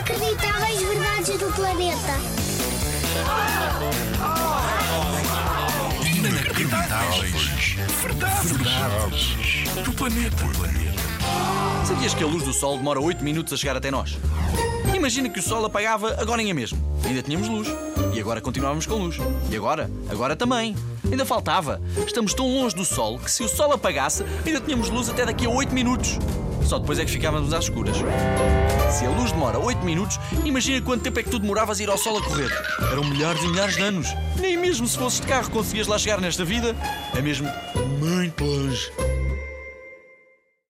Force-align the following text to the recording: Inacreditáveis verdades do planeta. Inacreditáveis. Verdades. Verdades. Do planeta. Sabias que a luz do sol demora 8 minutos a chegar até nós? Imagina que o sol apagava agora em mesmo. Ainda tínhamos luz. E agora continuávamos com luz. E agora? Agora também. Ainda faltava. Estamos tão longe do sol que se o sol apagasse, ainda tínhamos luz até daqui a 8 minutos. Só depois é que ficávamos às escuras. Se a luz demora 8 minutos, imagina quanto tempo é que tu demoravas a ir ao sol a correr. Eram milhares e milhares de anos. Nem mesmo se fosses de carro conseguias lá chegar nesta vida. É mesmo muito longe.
Inacreditáveis 0.00 0.80
verdades 0.80 1.38
do 1.38 1.52
planeta. 1.52 2.16
Inacreditáveis. 6.16 7.76
Verdades. 8.00 8.50
Verdades. 8.50 9.36
Do 9.84 9.92
planeta. 9.92 10.36
Sabias 11.86 12.14
que 12.14 12.24
a 12.24 12.26
luz 12.26 12.44
do 12.44 12.52
sol 12.54 12.78
demora 12.78 12.98
8 12.98 13.22
minutos 13.22 13.52
a 13.52 13.58
chegar 13.58 13.76
até 13.76 13.90
nós? 13.90 14.16
Imagina 14.94 15.28
que 15.28 15.38
o 15.38 15.42
sol 15.42 15.66
apagava 15.66 16.16
agora 16.18 16.40
em 16.40 16.54
mesmo. 16.54 16.78
Ainda 17.04 17.22
tínhamos 17.22 17.48
luz. 17.48 17.68
E 18.14 18.20
agora 18.20 18.40
continuávamos 18.40 18.86
com 18.86 18.94
luz. 18.94 19.18
E 19.50 19.56
agora? 19.56 19.90
Agora 20.08 20.34
também. 20.34 20.74
Ainda 21.10 21.26
faltava. 21.26 21.78
Estamos 22.06 22.32
tão 22.32 22.46
longe 22.46 22.74
do 22.74 22.86
sol 22.86 23.18
que 23.18 23.30
se 23.30 23.42
o 23.42 23.48
sol 23.48 23.70
apagasse, 23.72 24.24
ainda 24.46 24.62
tínhamos 24.62 24.88
luz 24.88 25.10
até 25.10 25.26
daqui 25.26 25.44
a 25.44 25.50
8 25.50 25.74
minutos. 25.74 26.18
Só 26.64 26.78
depois 26.78 26.98
é 26.98 27.04
que 27.04 27.10
ficávamos 27.10 27.52
às 27.52 27.64
escuras. 27.64 27.96
Se 28.90 29.06
a 29.06 29.10
luz 29.10 29.32
demora 29.32 29.58
8 29.58 29.84
minutos, 29.84 30.18
imagina 30.44 30.80
quanto 30.82 31.02
tempo 31.02 31.20
é 31.20 31.22
que 31.22 31.30
tu 31.30 31.38
demoravas 31.38 31.80
a 31.80 31.82
ir 31.82 31.88
ao 31.88 31.98
sol 31.98 32.18
a 32.18 32.22
correr. 32.22 32.50
Eram 32.90 33.04
milhares 33.04 33.42
e 33.42 33.48
milhares 33.48 33.76
de 33.76 33.82
anos. 33.82 34.08
Nem 34.38 34.56
mesmo 34.56 34.86
se 34.86 34.98
fosses 34.98 35.20
de 35.20 35.26
carro 35.26 35.50
conseguias 35.50 35.86
lá 35.86 35.98
chegar 35.98 36.20
nesta 36.20 36.44
vida. 36.44 36.74
É 37.14 37.22
mesmo 37.22 37.48
muito 38.00 38.44
longe. 38.44 38.90